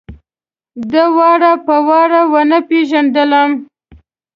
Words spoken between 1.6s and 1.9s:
په